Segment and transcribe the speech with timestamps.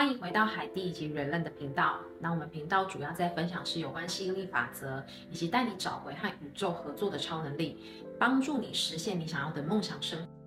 [0.00, 1.98] 欢迎回到海蒂以及睿睿的频道。
[2.20, 7.76] 那我们频道主要在分享是有关吸引力法则，以及带你找回和宇宙合作的超能力，
[8.18, 10.39] 帮助你实现你想要的梦想生活。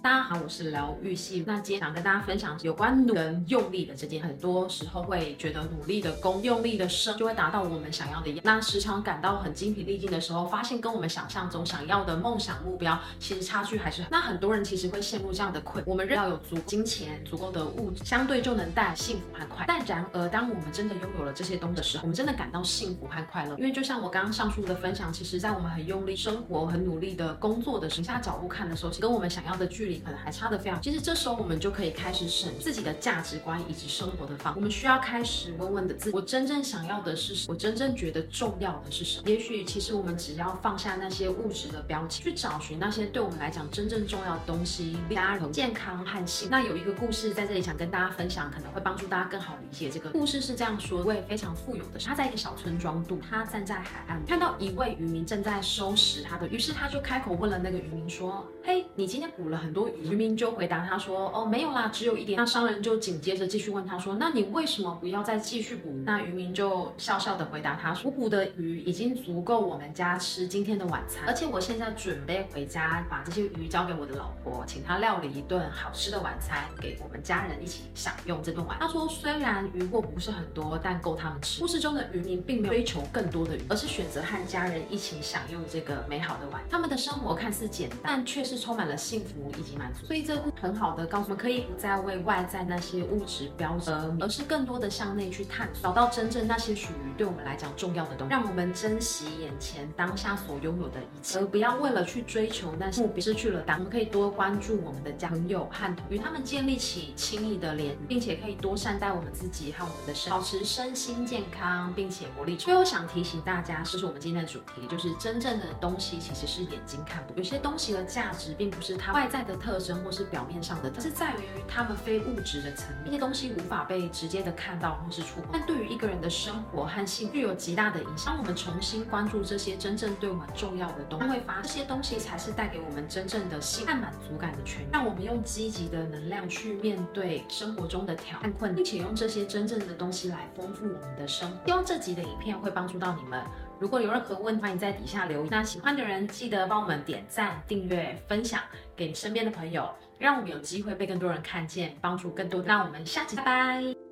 [0.00, 1.42] 大家好，我是疗愈系。
[1.44, 8.40] 那今天想跟大家分享有关努跟用力的这件，很多时候会觉得努力的功、用力的生就会达到我们想要的样。
[8.44, 14.10] 那时常感到很精疲力尽的时候，发现跟我们想象中想要的梦想目标，其实差距还是很。
[14.10, 15.82] 那很多人其实会陷入这样的困。
[15.84, 19.64] 我们要有足金钱、足够的物质，相对就能带来幸福和快。
[19.66, 23.56] 但然而，当我们真的拥有了这些东西的时候，我们真的感到幸福和快乐。
[23.58, 30.80] 因为就像我刚刚上述的分享，其实在我们很用力生活、很努力的工作的时候，下脚步看的时候，其实跟我们想要的距可能还差得非常。
[30.80, 34.54] 其实这时候我们就可以开始审自己的价值观以及生活的方。
[34.54, 37.54] 我们需要开始问问的自：我真正想要的是什么？
[37.54, 39.28] 我真正觉得重要的是什么？
[39.28, 46.48] 也许其实我们只要放下那些物质的标签，去找寻那些对我们来讲真正重要的东西，家人、健康和性。
[46.50, 50.40] 那有一个故事在这里想跟大家分享，可能会帮助大家更好理解这个故事。
[50.40, 86.62] 是这样说：一位非常富有的，他在一个小村庄度，他站在海岸，看到一位渔民正在收拾他的，于是他就开口问了那个渔民说：“嘿，你今天捕了很多？”渔民就回答他说：“哦，没有啦，只有一点。”那商人就紧接着继续问他说：“那你为什么不要再继续捕？”那渔民就笑笑的回答他说：“我捕的鱼已经足够我们家吃今天的晚餐，而且我现在准备回家把这些鱼交给我的老婆，请她料理一顿好吃的晚餐给我们家人一起享用这顿晚餐。”他说：“虽然鱼获不是很多，但够他们吃。”故事中的渔民并没有追求更多的鱼，而是选择和家人一起享用这个美好的晚。
[86.70, 90.06] 他们的生活看似简单，却是充满了幸福以及满足。
[90.06, 103.78] 所以这个很好的告诉我们，可以不再为外在那些物质标准，而是更多的向内去探索，找到真正那些属于对我们来讲重要的东西，让我们珍惜眼前当下所拥有的一切，而不要为了去追求那些目标失去了当。
[103.78, 112.58] 我们可以多关注我们的家朋友和与他们建立起亲密的联系，并且可以多善待我们自己和我们的身，保持身心健康，并且活力。
[112.58, 117.34] 所以我想提醒大家，这是我们今天的主题，就是真正的东西其实是眼睛看不。
[117.36, 128.26] 有些东西的价值并不是它外在的特征，或是表面上的，是在于他们非物质的层面，这些东西无法被直接的看到或是触碰，但对于一个人的生活和幸福具有极大的影响。
[128.26, 134.90] 当我们重新关注这些真正对我们重要的东西，会发现这些东西才是带给我们真正的幸福和满足感的泉源。
[134.92, 141.56] 让我们用积极的能量去面对生活中的挑战困难，并且用这些真正的东西来丰富我们的生活。
[141.66, 143.42] 希望这集的影片会帮助到你们。
[143.80, 145.48] 如果有任何问题，欢迎在底下留言。
[145.50, 148.60] 那喜欢的人记得帮我们点赞、订阅、分享
[148.96, 152.62] 给身边的朋友，让我们有机会被更多人看见，帮助更多。
[152.62, 154.07] 那我们下期拜拜。